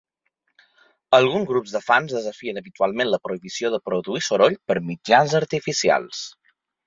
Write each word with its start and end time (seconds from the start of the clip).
Alguns 1.17 1.49
grups 1.49 1.73
de 1.75 1.81
fans 1.89 2.15
desafien 2.17 2.61
habitualment 2.61 3.11
la 3.11 3.19
prohibició 3.27 3.71
de 3.75 3.81
produir 3.91 4.23
soroll 4.29 4.59
per 4.71 4.79
mitjans 4.91 5.37
artificials. 5.41 6.25